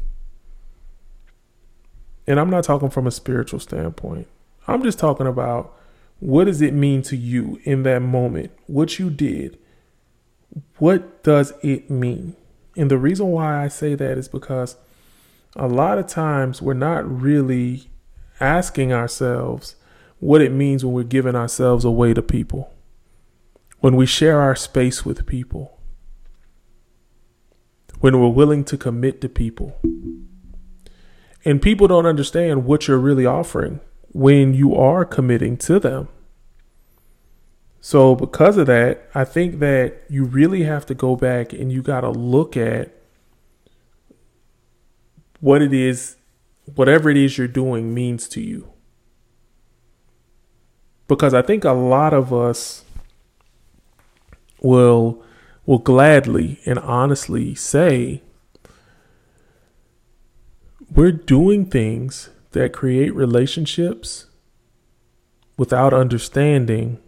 And 2.28 2.40
I'm 2.40 2.52
not 2.52 2.64
talking 2.64 2.92
from 2.92 3.08
a 3.08 3.12
spiritual 3.12 3.60
standpoint. 3.60 4.28
I'm 4.68 4.84
just 4.84 5.00
talking 5.00 5.26
about 5.26 5.76
what 6.20 6.46
does 6.46 6.62
it 6.62 6.74
mean 6.74 7.02
to 7.04 7.18
you 7.18 7.60
in 7.64 7.82
that 7.84 8.02
moment? 8.02 8.52
What 8.68 9.00
you 9.00 9.10
did. 9.10 9.58
What 10.82 11.22
does 11.22 11.54
it 11.62 11.92
mean? 11.92 12.36
And 12.76 12.90
the 12.90 12.98
reason 12.98 13.28
why 13.28 13.64
I 13.64 13.68
say 13.68 13.94
that 13.94 14.18
is 14.18 14.28
because 14.28 14.78
a 15.56 15.68
lot 15.68 16.00
of 16.00 16.08
times 16.08 16.60
we're 16.60 16.74
not 16.74 17.08
really 17.08 17.92
asking 18.40 18.92
ourselves 18.92 19.76
what 20.18 20.42
it 20.42 20.52
means 20.52 20.84
when 20.84 20.96
we're 20.96 21.04
giving 21.04 21.36
ourselves 21.36 21.86
away 21.86 22.16
to 22.16 22.24
people, 22.24 22.74
when 23.82 23.96
we 23.96 24.08
share 24.08 24.42
our 24.42 24.56
space 24.56 25.06
with 25.06 25.28
people, 25.28 25.78
when 28.00 28.20
we're 28.20 28.30
willing 28.30 28.64
to 28.64 28.76
commit 28.76 29.22
to 29.22 29.30
people. 29.30 29.80
And 31.46 31.62
people 31.62 31.88
don't 31.90 32.08
understand 32.08 32.66
what 32.66 32.88
you're 32.88 32.98
really 32.98 33.28
offering 33.28 33.82
when 34.14 34.56
you 34.56 34.74
are 34.74 35.06
committing 35.06 35.58
to 35.58 35.80
them. 35.80 36.08
So, 37.84 38.14
because 38.14 38.58
of 38.58 38.68
that, 38.68 39.10
I 39.16 39.24
think 39.24 39.58
that 39.60 40.04
you 40.08 40.24
really 40.24 40.64
have 40.64 40.86
to 40.86 40.94
go 40.94 41.16
back 41.16 41.52
and 41.52 41.72
you 41.72 41.82
got 41.82 42.02
to 42.02 42.12
look 42.12 42.56
at 42.56 42.96
what 45.40 45.64
it 45.64 45.74
is, 45.74 46.16
whatever 46.76 47.10
it 47.10 47.18
is 47.18 47.40
you're 47.40 47.48
doing 47.48 47.92
means 47.92 48.28
to 48.30 48.42
you. 48.42 48.72
Because 51.08 51.34
I 51.34 51.42
think 51.42 51.66
a 51.66 51.72
lot 51.72 52.14
of 52.14 52.32
us 52.32 52.86
will 54.62 55.24
will 55.66 55.80
gladly 55.80 56.60
and 56.66 56.78
honestly 56.80 57.56
say 57.56 58.22
we're 60.94 61.12
doing 61.12 61.66
things 61.66 62.30
that 62.52 62.74
create 62.74 63.14
relationships 63.16 64.28
without 65.58 65.94
understanding 65.94 67.00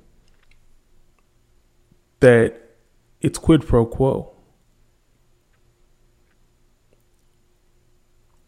that 2.24 2.56
it's 3.20 3.38
quid 3.38 3.68
pro 3.68 3.86
quo. 3.86 4.32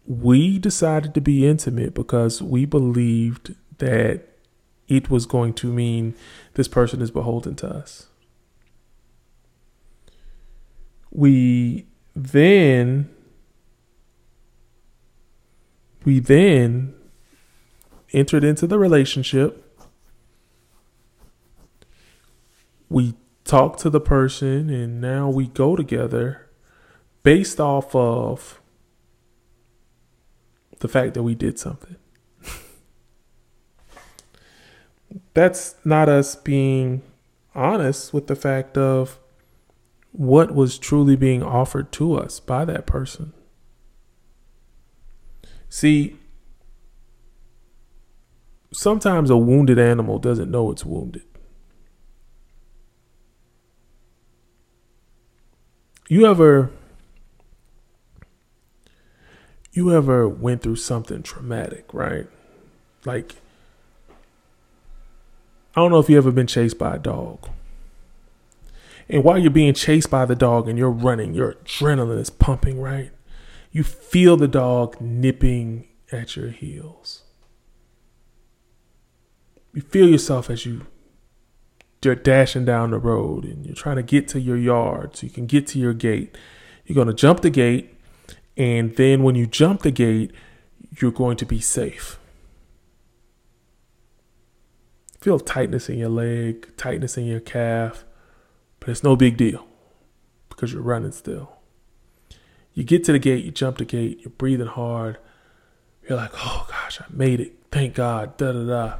We 0.08 0.60
decided 0.60 1.13
to 1.13 1.20
be 1.20 1.46
intimate 1.46 1.94
because 1.94 2.41
we 2.41 2.63
believed 2.63 3.53
that 3.79 4.29
it 4.88 5.10
was 5.10 5.25
going 5.25 5.55
to 5.55 5.74
mean 5.74 6.15
this 6.53 6.70
person 6.70 7.01
is 7.01 7.12
beholden 7.12 7.55
to 7.55 7.67
us. 7.67 8.08
We 11.12 11.86
then 12.15 13.10
we 16.05 16.20
then 16.20 16.94
entered 18.13 18.46
into 18.46 18.67
the 18.67 18.79
relationship. 18.79 19.62
We 22.88 23.15
talked 23.46 23.80
to 23.80 23.90
the 23.90 24.02
person, 24.02 24.70
and 24.70 25.00
now 25.00 25.30
we 25.30 25.48
go 25.48 25.75
together 25.75 26.50
based 27.24 27.60
off 27.60 27.96
of 27.96 28.60
the 30.80 30.88
fact 30.88 31.14
that 31.14 31.24
we 31.24 31.36
did 31.36 31.58
something. 31.58 31.96
That's 35.34 35.75
not 35.86 36.10
us 36.10 36.36
being 36.36 37.02
honest 37.54 38.14
with 38.14 38.28
the 38.28 38.36
fact 38.36 38.78
of 38.78 39.20
what 40.12 40.54
was 40.54 40.78
truly 40.78 41.16
being 41.16 41.44
offered 41.44 41.92
to 41.94 42.16
us 42.16 42.40
by 42.40 42.66
that 42.66 42.86
person. 42.86 43.34
See, 45.70 46.18
sometimes 48.74 49.30
a 49.30 49.38
wounded 49.38 49.78
animal 49.78 50.20
doesn't 50.20 50.50
know 50.50 50.72
it's 50.72 50.86
wounded. 50.86 51.24
You 56.07 56.27
ever 56.27 56.71
you 59.74 59.93
ever 59.93 60.29
went 60.29 60.62
through 60.62 60.77
something 60.77 61.24
traumatic, 61.24 61.93
right? 61.93 62.27
Like 63.05 63.35
I 65.75 65.81
don't 65.81 65.91
know 65.91 66.00
if 66.00 66.09
you 66.09 66.17
ever 66.17 66.31
been 66.31 66.47
chased 66.47 66.77
by 66.77 66.95
a 66.95 67.00
dog. 67.00 67.50
And 69.09 69.24
while 69.24 69.38
you're 69.38 69.51
being 69.51 69.74
chased 69.74 70.09
by 70.09 70.25
the 70.25 70.35
dog 70.35 70.67
and 70.67 70.79
you're 70.79 70.89
running, 70.89 71.33
your 71.33 71.53
adrenaline 71.53 72.19
is 72.19 72.29
pumping, 72.29 72.79
right? 72.79 73.12
You 73.71 73.83
feel 73.83 74.38
the 74.38 74.47
dog 74.47 75.00
nipping 75.01 75.88
at 76.12 76.35
your 76.35 76.50
heels. 76.50 77.24
You 79.74 79.81
feel 79.81 80.09
yourself 80.09 80.50
as 80.50 80.65
you 80.65 80.88
you're 82.05 82.15
dashing 82.15 82.65
down 82.65 82.91
the 82.91 82.97
road 82.97 83.43
and 83.43 83.65
you're 83.65 83.75
trying 83.75 83.97
to 83.97 84.03
get 84.03 84.27
to 84.29 84.39
your 84.39 84.57
yard 84.57 85.17
so 85.17 85.25
you 85.25 85.31
can 85.31 85.45
get 85.45 85.67
to 85.67 85.79
your 85.79 85.93
gate. 85.93 86.38
You're 86.85 86.95
going 86.95 87.07
to 87.07 87.13
jump 87.13 87.41
the 87.41 87.50
gate, 87.50 87.95
and 88.55 88.95
then 88.95 89.24
when 89.24 89.35
you 89.35 89.47
jump 89.47 89.81
the 89.81 89.91
gate, 89.91 90.31
you're 91.00 91.12
going 91.12 91.38
to 91.38 91.45
be 91.45 91.59
safe. 91.59 92.19
Feel 95.19 95.39
tightness 95.39 95.89
in 95.89 95.97
your 95.97 96.09
leg, 96.09 96.77
tightness 96.77 97.17
in 97.17 97.25
your 97.25 97.39
calf, 97.39 98.05
but 98.79 98.89
it's 98.89 99.03
no 99.03 99.15
big 99.15 99.38
deal 99.38 99.65
because 100.50 100.71
you're 100.71 100.83
running 100.83 101.12
still. 101.12 101.53
You 102.74 102.83
get 102.83 103.03
to 103.05 103.12
the 103.13 103.19
gate, 103.19 103.43
you 103.43 103.51
jump 103.51 103.79
the 103.79 103.85
gate, 103.85 104.19
you're 104.21 104.29
breathing 104.29 104.67
hard. 104.67 105.17
You're 106.07 106.17
like, 106.17 106.31
oh 106.35 106.67
gosh, 106.69 107.01
I 107.01 107.05
made 107.09 107.39
it. 107.39 107.53
Thank 107.71 107.95
God. 107.95 108.38
Da 108.38 108.51
da 108.51 108.63
da. 108.65 108.97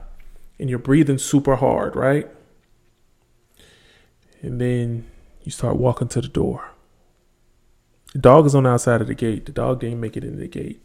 And 0.58 0.70
you're 0.70 0.80
breathing 0.80 1.20
super 1.20 1.58
hard, 1.58 1.96
right? 1.96 2.28
And 4.46 4.62
then 4.62 5.08
you 5.42 5.52
start 5.52 5.78
walking 5.78 6.08
to 6.10 6.22
the 6.22 6.28
door. 6.28 6.70
The 8.14 8.20
dog 8.20 8.46
is 8.46 8.54
on 8.54 8.64
the 8.64 8.70
outside 8.70 9.02
of 9.02 9.08
the 9.08 9.16
gate. 9.16 9.48
The 9.48 9.52
dog 9.52 9.80
didn't 9.80 10.00
make 10.00 10.16
it 10.16 10.24
into 10.24 10.38
the 10.38 10.48
gate. 10.48 10.82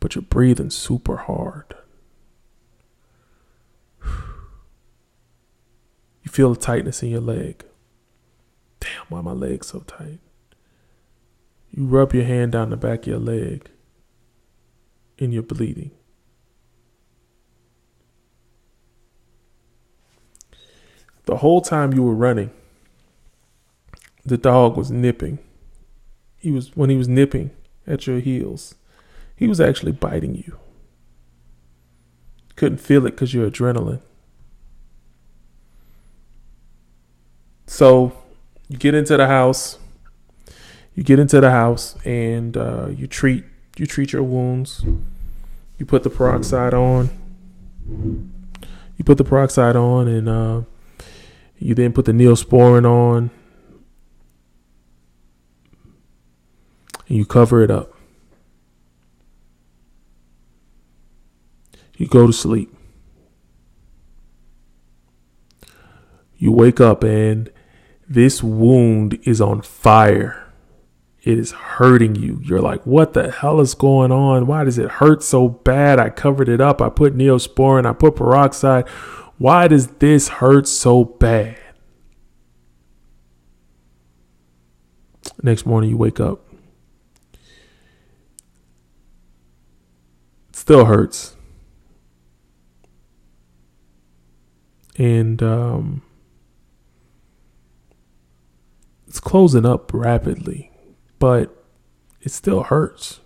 But 0.00 0.16
you're 0.16 0.22
breathing 0.22 0.70
super 0.70 1.18
hard. 1.18 1.76
You 6.24 6.30
feel 6.30 6.52
the 6.52 6.60
tightness 6.60 7.02
in 7.04 7.10
your 7.10 7.20
leg. 7.20 7.64
Damn, 8.80 9.04
why 9.08 9.20
my 9.20 9.30
leg 9.30 9.62
so 9.62 9.78
tight? 9.80 10.18
You 11.70 11.86
rub 11.86 12.12
your 12.12 12.24
hand 12.24 12.52
down 12.52 12.70
the 12.70 12.76
back 12.76 13.02
of 13.02 13.06
your 13.06 13.18
leg 13.18 13.70
and 15.20 15.32
you're 15.32 15.44
bleeding. 15.44 15.92
The 21.24 21.38
whole 21.38 21.60
time 21.60 21.92
you 21.92 22.02
were 22.02 22.14
running, 22.14 22.50
the 24.24 24.36
dog 24.36 24.76
was 24.76 24.90
nipping. 24.90 25.38
He 26.38 26.50
was 26.50 26.76
when 26.76 26.90
he 26.90 26.96
was 26.96 27.08
nipping 27.08 27.50
at 27.86 28.06
your 28.06 28.20
heels, 28.20 28.74
he 29.36 29.46
was 29.46 29.60
actually 29.60 29.92
biting 29.92 30.34
you. 30.34 30.58
Couldn't 32.56 32.78
feel 32.78 33.06
it 33.06 33.12
because 33.12 33.34
your 33.34 33.50
adrenaline. 33.50 34.00
So 37.66 38.12
you 38.68 38.76
get 38.76 38.94
into 38.94 39.16
the 39.16 39.26
house. 39.26 39.78
You 40.94 41.02
get 41.02 41.18
into 41.18 41.40
the 41.40 41.50
house 41.50 41.96
and 42.04 42.56
uh, 42.56 42.88
you 42.88 43.06
treat 43.06 43.44
you 43.76 43.86
treat 43.86 44.12
your 44.12 44.22
wounds. 44.22 44.84
You 45.78 45.86
put 45.86 46.02
the 46.02 46.10
peroxide 46.10 46.74
on. 46.74 47.10
You 47.88 49.04
put 49.04 49.18
the 49.18 49.24
peroxide 49.24 49.74
on 49.74 50.06
and 50.06 50.28
uh, 50.28 50.62
you 51.62 51.74
then 51.74 51.92
put 51.92 52.04
the 52.04 52.12
neosporin 52.12 52.84
on. 52.84 53.30
And 57.08 57.16
you 57.16 57.24
cover 57.24 57.62
it 57.62 57.70
up. 57.70 57.94
You 61.96 62.06
go 62.06 62.26
to 62.26 62.32
sleep. 62.32 62.74
You 66.36 66.50
wake 66.50 66.80
up 66.80 67.04
and 67.04 67.50
this 68.08 68.42
wound 68.42 69.20
is 69.22 69.40
on 69.40 69.62
fire. 69.62 70.52
It 71.22 71.38
is 71.38 71.52
hurting 71.52 72.16
you. 72.16 72.40
You're 72.42 72.60
like, 72.60 72.84
what 72.84 73.12
the 73.12 73.30
hell 73.30 73.60
is 73.60 73.74
going 73.74 74.10
on? 74.10 74.48
Why 74.48 74.64
does 74.64 74.76
it 74.76 74.90
hurt 74.90 75.22
so 75.22 75.48
bad? 75.48 76.00
I 76.00 76.10
covered 76.10 76.48
it 76.48 76.60
up. 76.60 76.82
I 76.82 76.88
put 76.88 77.16
neosporin. 77.16 77.86
I 77.86 77.92
put 77.92 78.16
peroxide. 78.16 78.88
Why 79.42 79.66
does 79.66 79.88
this 79.88 80.28
hurt 80.28 80.68
so 80.68 81.02
bad? 81.02 81.58
Next 85.42 85.66
morning, 85.66 85.90
you 85.90 85.96
wake 85.96 86.20
up. 86.20 86.46
It 90.50 90.54
still 90.54 90.84
hurts. 90.84 91.34
And 94.96 95.42
um, 95.42 96.02
it's 99.08 99.18
closing 99.18 99.66
up 99.66 99.92
rapidly, 99.92 100.70
but 101.18 101.52
it 102.20 102.30
still 102.30 102.62
hurts. 102.62 103.21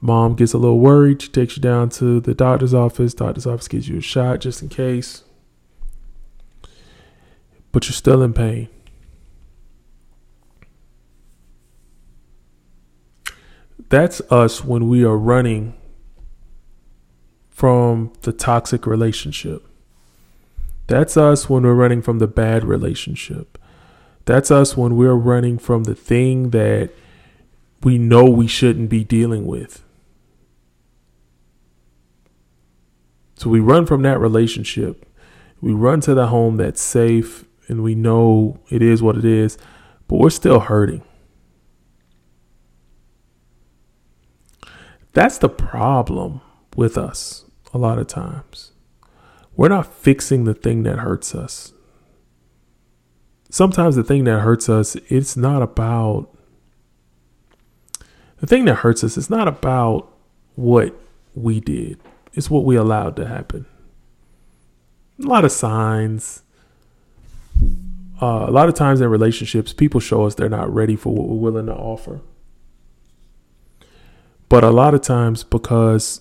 Mom 0.00 0.34
gets 0.34 0.52
a 0.52 0.58
little 0.58 0.80
worried. 0.80 1.22
She 1.22 1.28
takes 1.28 1.56
you 1.56 1.62
down 1.62 1.90
to 1.90 2.20
the 2.20 2.34
doctor's 2.34 2.72
office. 2.72 3.12
Doctor's 3.12 3.46
office 3.46 3.68
gives 3.68 3.88
you 3.88 3.98
a 3.98 4.02
shot 4.02 4.40
just 4.40 4.62
in 4.62 4.68
case. 4.68 5.24
But 7.72 7.86
you're 7.86 7.92
still 7.92 8.22
in 8.22 8.32
pain. 8.32 8.68
That's 13.90 14.20
us 14.30 14.64
when 14.64 14.88
we 14.88 15.04
are 15.04 15.18
running 15.18 15.74
from 17.50 18.12
the 18.22 18.32
toxic 18.32 18.86
relationship. 18.86 19.66
That's 20.86 21.16
us 21.16 21.50
when 21.50 21.64
we're 21.64 21.74
running 21.74 22.00
from 22.00 22.18
the 22.20 22.26
bad 22.26 22.64
relationship. 22.64 23.58
That's 24.24 24.50
us 24.50 24.76
when 24.76 24.96
we're 24.96 25.14
running 25.14 25.58
from 25.58 25.84
the 25.84 25.94
thing 25.94 26.50
that 26.50 26.90
we 27.82 27.98
know 27.98 28.24
we 28.24 28.46
shouldn't 28.46 28.88
be 28.88 29.04
dealing 29.04 29.46
with. 29.46 29.82
So 33.40 33.48
we 33.48 33.58
run 33.58 33.86
from 33.86 34.02
that 34.02 34.20
relationship. 34.20 35.06
We 35.62 35.72
run 35.72 36.02
to 36.02 36.12
the 36.12 36.26
home 36.26 36.58
that's 36.58 36.78
safe 36.78 37.46
and 37.68 37.82
we 37.82 37.94
know 37.94 38.60
it 38.68 38.82
is 38.82 39.02
what 39.02 39.16
it 39.16 39.24
is, 39.24 39.56
but 40.08 40.16
we're 40.18 40.28
still 40.28 40.60
hurting. 40.60 41.02
That's 45.14 45.38
the 45.38 45.48
problem 45.48 46.42
with 46.76 46.98
us 46.98 47.46
a 47.72 47.78
lot 47.78 47.98
of 47.98 48.08
times. 48.08 48.72
We're 49.56 49.68
not 49.68 49.90
fixing 49.90 50.44
the 50.44 50.52
thing 50.52 50.82
that 50.82 50.98
hurts 50.98 51.34
us. 51.34 51.72
Sometimes 53.48 53.96
the 53.96 54.04
thing 54.04 54.24
that 54.24 54.40
hurts 54.40 54.68
us, 54.68 54.96
it's 55.08 55.34
not 55.34 55.62
about 55.62 56.28
the 58.36 58.46
thing 58.46 58.66
that 58.66 58.74
hurts 58.76 59.02
us, 59.02 59.16
it's 59.16 59.30
not 59.30 59.48
about 59.48 60.12
what 60.56 60.94
we 61.34 61.58
did. 61.58 61.98
It's 62.32 62.50
what 62.50 62.64
we 62.64 62.76
allowed 62.76 63.16
to 63.16 63.26
happen. 63.26 63.66
A 65.22 65.26
lot 65.26 65.44
of 65.44 65.52
signs. 65.52 66.42
Uh, 68.22 68.46
a 68.48 68.50
lot 68.50 68.68
of 68.68 68.74
times 68.74 69.00
in 69.00 69.08
relationships, 69.08 69.72
people 69.72 70.00
show 70.00 70.24
us 70.24 70.34
they're 70.34 70.48
not 70.48 70.72
ready 70.72 70.96
for 70.96 71.12
what 71.14 71.28
we're 71.28 71.36
willing 71.36 71.66
to 71.66 71.74
offer. 71.74 72.20
But 74.48 74.64
a 74.64 74.70
lot 74.70 74.94
of 74.94 75.00
times, 75.00 75.44
because 75.44 76.20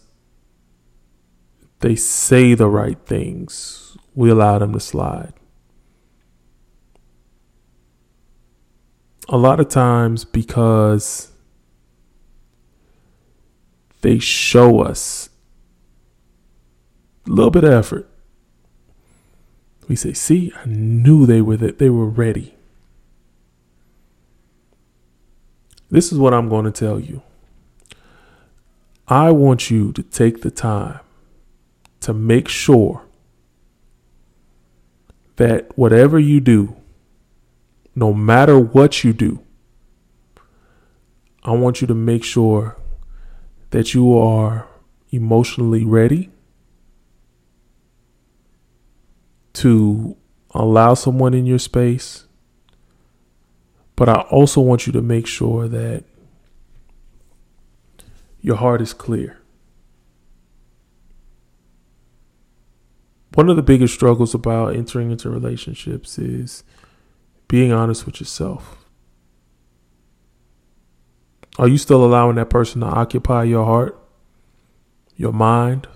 they 1.80 1.96
say 1.96 2.54
the 2.54 2.70
right 2.70 2.98
things, 3.06 3.98
we 4.16 4.30
allow 4.30 4.60
them 4.60 4.74
to 4.74 4.80
slide. 4.80 5.34
A 9.28 9.38
lot 9.38 9.60
of 9.60 9.70
times, 9.70 10.26
because 10.26 11.32
they 14.02 14.20
show 14.20 14.82
us 14.82 15.29
a 17.30 17.34
little 17.34 17.52
bit 17.52 17.64
of 17.64 17.72
effort, 17.72 18.10
we 19.88 19.96
say, 19.96 20.14
"See, 20.14 20.52
I 20.56 20.66
knew 20.66 21.26
they 21.26 21.42
were 21.42 21.58
that 21.58 21.78
they 21.78 21.90
were 21.90 22.10
ready." 22.10 22.56
This 25.92 26.12
is 26.12 26.18
what 26.18 26.34
I'm 26.34 26.50
going 26.50 26.66
to 26.66 26.72
tell 26.72 27.00
you. 27.00 27.22
I 29.08 29.32
want 29.32 29.72
you 29.72 29.92
to 29.94 30.04
take 30.04 30.42
the 30.42 30.52
time 30.52 31.00
to 32.02 32.14
make 32.14 32.48
sure 32.48 33.02
that 35.36 35.78
whatever 35.78 36.20
you 36.20 36.40
do, 36.40 36.76
no 37.96 38.14
matter 38.14 38.60
what 38.60 39.04
you 39.04 39.14
do, 39.14 39.40
I 41.44 41.52
want 41.54 41.82
you 41.82 41.88
to 41.88 41.96
make 41.96 42.24
sure 42.24 42.78
that 43.72 43.94
you 43.94 44.16
are 44.18 44.68
emotionally 45.12 45.86
ready 45.86 46.30
to 49.60 50.16
allow 50.52 50.94
someone 50.94 51.34
in 51.34 51.46
your 51.46 51.60
space. 51.60 52.26
But 53.98 54.08
I 54.08 54.22
also 54.32 54.62
want 54.62 54.88
you 54.88 54.94
to 54.94 55.02
make 55.02 55.28
sure 55.28 55.68
that 55.68 56.06
your 58.40 58.56
heart 58.56 58.82
is 58.82 58.94
clear. 58.94 59.38
One 63.34 63.50
of 63.50 63.58
the 63.58 63.62
biggest 63.62 63.94
struggles 63.94 64.34
about 64.34 64.76
entering 64.76 65.12
into 65.12 65.30
relationships 65.30 66.18
is 66.18 66.64
being 67.50 67.74
honest 67.74 68.06
with 68.06 68.22
yourself. 68.22 68.86
Are 71.58 71.68
you 71.68 71.78
still 71.78 72.06
allowing 72.06 72.38
that 72.38 72.50
person 72.50 72.80
to 72.80 72.88
occupy 72.88 73.44
your 73.44 73.66
heart, 73.66 74.02
your 75.18 75.34
mind? 75.34 75.90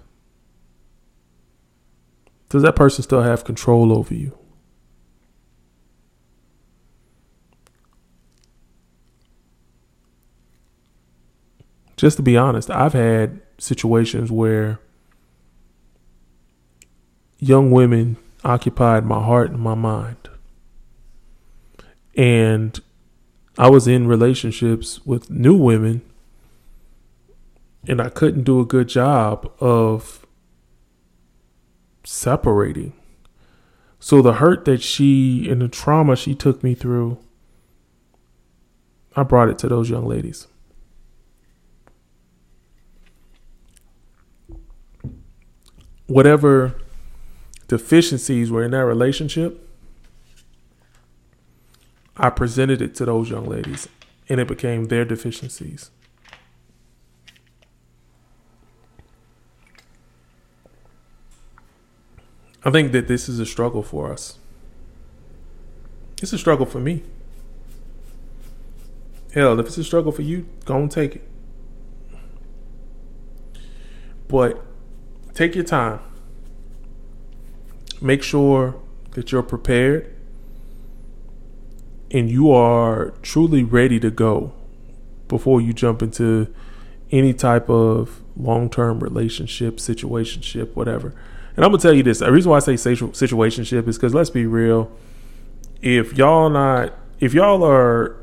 Does 2.54 2.62
that 2.62 2.76
person 2.76 3.02
still 3.02 3.24
have 3.24 3.44
control 3.44 3.92
over 3.92 4.14
you? 4.14 4.38
Just 11.98 12.18
to 12.18 12.22
be 12.22 12.38
honest, 12.38 12.70
I've 12.70 12.94
had 12.94 13.42
situations 13.58 14.32
where 14.32 14.80
young 17.40 17.72
women 17.72 18.18
occupied 18.44 19.04
my 19.04 19.24
heart 19.24 19.50
and 19.50 19.60
my 19.60 19.74
mind. 19.74 20.30
And 22.16 22.80
I 23.58 23.72
was 23.72 23.88
in 23.88 24.06
relationships 24.06 25.04
with 25.04 25.32
new 25.32 25.56
women 25.58 26.04
and 27.88 28.00
I 28.00 28.10
couldn't 28.10 28.44
do 28.44 28.60
a 28.60 28.66
good 28.66 28.90
job 28.90 29.52
of 29.60 30.23
separating. 32.04 32.94
So 34.00 34.22
the 34.22 34.34
hurt 34.34 34.66
that 34.66 34.82
she 34.82 35.50
and 35.50 35.62
the 35.62 35.68
trauma 35.68 36.16
she 36.16 36.36
took 36.36 36.64
me 36.64 36.76
through, 36.76 37.18
I 39.16 39.24
brought 39.24 39.50
it 39.50 39.58
to 39.60 39.68
those 39.68 39.90
young 39.90 40.06
ladies. 40.06 40.48
Whatever 46.08 46.76
deficiencies 47.68 48.52
were 48.52 48.64
in 48.64 48.72
that 48.72 48.86
relationship, 48.86 49.68
I 52.18 52.30
presented 52.30 52.82
it 52.82 52.94
to 52.96 53.06
those 53.06 53.30
young 53.30 53.46
ladies 53.46 53.88
and 54.30 54.40
it 54.40 54.48
became 54.48 54.86
their 54.86 55.06
deficiencies. 55.06 55.92
I 62.66 62.72
think 62.72 62.92
that 62.94 63.08
this 63.08 63.28
is 63.28 63.40
a 63.40 63.46
struggle 63.46 63.84
for 63.84 64.12
us. 64.12 64.38
It's 66.22 66.32
a 66.32 66.38
struggle 66.38 66.66
for 66.66 66.80
me. 66.80 67.04
Hell, 69.34 69.60
if 69.60 69.68
it's 69.68 69.78
a 69.78 69.84
struggle 69.84 70.12
for 70.12 70.22
you, 70.22 70.48
go 70.64 70.78
and 70.78 70.90
take 70.90 71.18
it. 71.18 71.24
But 74.28 74.64
take 75.34 75.56
your 75.56 75.64
time. 75.64 76.00
Make 78.00 78.24
sure 78.24 78.76
that 79.12 79.32
you're 79.32 79.44
prepared 79.44 80.14
and 82.12 82.30
you 82.30 82.52
are 82.52 83.14
truly 83.22 83.64
ready 83.64 84.00
to 84.00 84.12
go 84.12 84.54
before 85.28 85.60
you 85.60 85.74
jump 85.74 86.02
into 86.02 86.54
any 87.12 87.34
type 87.34 87.70
of 87.70 88.22
long-term 88.38 89.00
relationship, 89.00 89.78
situationship, 89.78 90.76
whatever. 90.76 91.14
And 91.56 91.64
I'm 91.64 91.72
gonna 91.72 91.82
tell 91.82 91.94
you 91.94 92.04
this: 92.04 92.20
the 92.20 92.32
reason 92.32 92.50
why 92.50 92.58
I 92.58 92.60
say 92.60 92.74
situationship 92.74 93.88
is 93.88 93.98
because 93.98 94.14
let's 94.14 94.30
be 94.30 94.46
real. 94.46 94.92
If 95.82 96.18
y'all 96.18 96.50
not, 96.50 96.94
if 97.20 97.34
y'all 97.34 97.64
are 97.64 98.18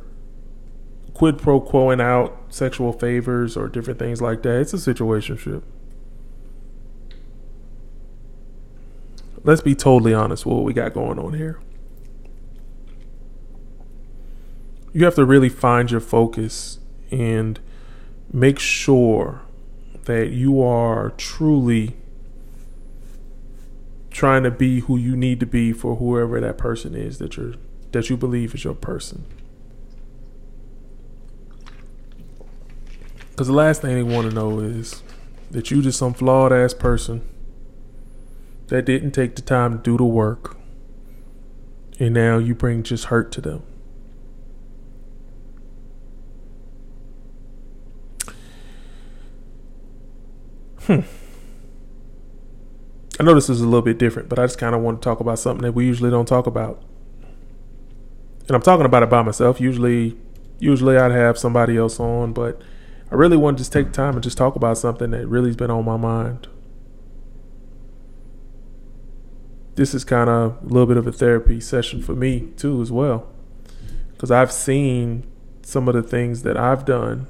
quid 1.14 1.38
pro 1.38 1.60
quoing 1.60 2.00
out 2.00 2.36
sexual 2.48 2.92
favors 2.92 3.56
or 3.56 3.68
different 3.68 3.98
things 3.98 4.20
like 4.20 4.42
that, 4.42 4.60
it's 4.60 4.72
a 4.72 4.76
situationship. 4.76 5.62
Let's 9.42 9.62
be 9.62 9.74
totally 9.74 10.12
honest 10.12 10.44
with 10.44 10.56
what 10.56 10.64
we 10.64 10.72
got 10.72 10.92
going 10.92 11.18
on 11.18 11.34
here. 11.34 11.60
You 14.92 15.04
have 15.04 15.14
to 15.14 15.24
really 15.24 15.48
find 15.48 15.90
your 15.90 16.00
focus 16.00 16.78
and 17.10 17.60
make 18.32 18.58
sure 18.58 19.42
that 20.04 20.30
you 20.30 20.62
are 20.62 21.10
truly 21.10 21.96
trying 24.20 24.42
to 24.42 24.50
be 24.50 24.80
who 24.80 24.98
you 24.98 25.16
need 25.16 25.40
to 25.40 25.46
be 25.46 25.72
for 25.72 25.96
whoever 25.96 26.38
that 26.42 26.58
person 26.58 26.94
is 26.94 27.16
that 27.16 27.38
you're 27.38 27.54
that 27.90 28.10
you 28.10 28.18
believe 28.18 28.54
is 28.54 28.62
your 28.64 28.74
person. 28.74 29.24
Because 33.30 33.46
the 33.46 33.54
last 33.54 33.80
thing 33.80 33.94
they 33.94 34.02
want 34.02 34.28
to 34.28 34.34
know 34.34 34.60
is 34.60 35.02
that 35.50 35.70
you 35.70 35.80
just 35.80 35.98
some 35.98 36.12
flawed 36.12 36.52
ass 36.52 36.74
person 36.74 37.26
that 38.66 38.84
didn't 38.84 39.12
take 39.12 39.36
the 39.36 39.40
time 39.40 39.78
to 39.78 39.82
do 39.82 39.96
the 39.96 40.04
work, 40.04 40.58
and 41.98 42.12
now 42.12 42.36
you 42.36 42.54
bring 42.54 42.82
just 42.82 43.06
hurt 43.06 43.32
to 43.32 43.40
them. 43.40 43.62
Hmm. 50.80 51.00
I 53.20 53.22
know 53.22 53.34
this 53.34 53.50
is 53.50 53.60
a 53.60 53.66
little 53.66 53.82
bit 53.82 53.98
different, 53.98 54.30
but 54.30 54.38
I 54.38 54.44
just 54.44 54.56
kind 54.56 54.74
of 54.74 54.80
want 54.80 55.02
to 55.02 55.04
talk 55.04 55.20
about 55.20 55.38
something 55.38 55.60
that 55.60 55.72
we 55.72 55.84
usually 55.84 56.08
don't 56.08 56.24
talk 56.24 56.46
about. 56.46 56.82
And 58.46 58.52
I'm 58.52 58.62
talking 58.62 58.86
about 58.86 59.02
it 59.02 59.10
by 59.10 59.20
myself. 59.20 59.60
Usually, 59.60 60.16
usually 60.58 60.96
I'd 60.96 61.12
have 61.12 61.36
somebody 61.36 61.76
else 61.76 62.00
on, 62.00 62.32
but 62.32 62.62
I 63.12 63.16
really 63.16 63.36
want 63.36 63.58
to 63.58 63.60
just 63.60 63.74
take 63.74 63.92
time 63.92 64.14
and 64.14 64.22
just 64.22 64.38
talk 64.38 64.56
about 64.56 64.78
something 64.78 65.10
that 65.10 65.26
really's 65.26 65.54
been 65.54 65.70
on 65.70 65.84
my 65.84 65.98
mind. 65.98 66.48
This 69.74 69.92
is 69.92 70.02
kind 70.02 70.30
of 70.30 70.56
a 70.62 70.66
little 70.66 70.86
bit 70.86 70.96
of 70.96 71.06
a 71.06 71.12
therapy 71.12 71.60
session 71.60 72.00
for 72.00 72.14
me 72.14 72.48
too, 72.56 72.80
as 72.80 72.90
well, 72.90 73.30
because 74.12 74.30
I've 74.30 74.50
seen 74.50 75.30
some 75.60 75.88
of 75.88 75.94
the 75.94 76.02
things 76.02 76.42
that 76.44 76.56
I've 76.56 76.86
done 76.86 77.26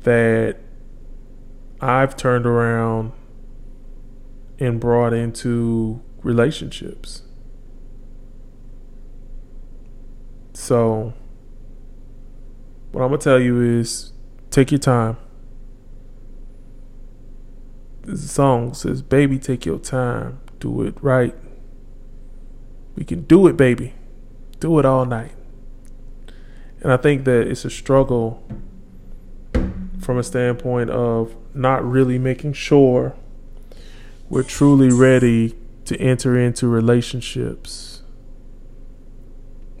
that 0.00 0.56
I've 1.80 2.16
turned 2.16 2.46
around 2.46 3.12
and 4.58 4.80
brought 4.80 5.12
into 5.12 6.02
relationships. 6.22 7.22
So, 10.54 11.12
what 12.92 13.02
I'm 13.02 13.08
going 13.08 13.20
to 13.20 13.24
tell 13.24 13.40
you 13.40 13.60
is 13.60 14.12
take 14.50 14.70
your 14.70 14.78
time. 14.78 15.18
This 18.02 18.30
song 18.30 18.72
says, 18.72 19.02
Baby, 19.02 19.38
take 19.38 19.66
your 19.66 19.78
time. 19.78 20.40
Do 20.60 20.82
it 20.82 20.94
right. 21.02 21.34
We 22.94 23.04
can 23.04 23.22
do 23.22 23.46
it, 23.46 23.56
baby. 23.56 23.94
Do 24.60 24.78
it 24.78 24.86
all 24.86 25.04
night. 25.04 25.32
And 26.80 26.92
I 26.92 26.96
think 26.96 27.24
that 27.24 27.46
it's 27.48 27.64
a 27.64 27.70
struggle 27.70 28.42
from 30.00 30.18
a 30.18 30.22
standpoint 30.22 30.88
of 30.88 31.36
not 31.54 31.84
really 31.84 32.18
making 32.18 32.54
sure 32.54 33.14
we're 34.28 34.42
truly 34.42 34.90
ready 34.90 35.54
to 35.84 35.96
enter 36.00 36.38
into 36.38 36.66
relationships 36.66 38.02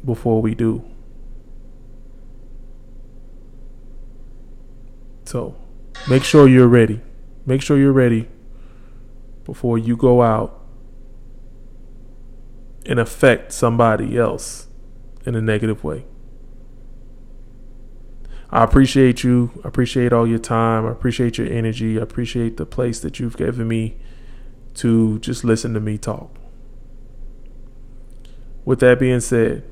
before 0.04 0.40
we 0.40 0.54
do. 0.54 0.84
So 5.24 5.56
make 6.08 6.22
sure 6.22 6.48
you're 6.48 6.68
ready. 6.68 7.00
Make 7.44 7.60
sure 7.60 7.76
you're 7.76 7.92
ready 7.92 8.28
before 9.44 9.78
you 9.78 9.96
go 9.96 10.22
out 10.22 10.62
and 12.84 13.00
affect 13.00 13.52
somebody 13.52 14.16
else 14.16 14.68
in 15.24 15.34
a 15.34 15.40
negative 15.40 15.82
way. 15.82 16.04
I 18.48 18.62
appreciate 18.62 19.24
you. 19.24 19.50
I 19.64 19.68
appreciate 19.68 20.12
all 20.12 20.26
your 20.26 20.38
time. 20.38 20.86
I 20.86 20.92
appreciate 20.92 21.36
your 21.36 21.48
energy. 21.48 21.98
I 21.98 22.02
appreciate 22.02 22.56
the 22.56 22.66
place 22.66 23.00
that 23.00 23.18
you've 23.18 23.36
given 23.36 23.66
me 23.66 23.98
to 24.76 25.18
just 25.18 25.44
listen 25.44 25.74
to 25.74 25.80
me 25.80 25.98
talk. 25.98 26.30
With 28.64 28.80
that 28.80 28.98
being 28.98 29.20
said, 29.20 29.62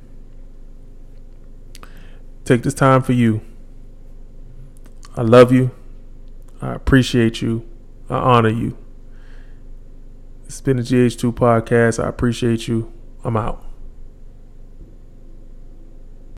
take 2.44 2.62
this 2.62 2.74
time 2.74 3.02
for 3.02 3.12
you. 3.12 3.40
I 5.16 5.22
love 5.22 5.52
you. 5.52 5.70
I 6.60 6.74
appreciate 6.74 7.42
you. 7.42 7.68
I 8.08 8.16
honor 8.16 8.48
you. 8.48 8.76
It's 10.44 10.60
been 10.60 10.78
a 10.78 10.82
GH2 10.82 11.32
podcast. 11.32 12.02
I 12.02 12.08
appreciate 12.08 12.68
you. 12.68 12.92
I'm 13.24 13.36
out. 13.36 13.64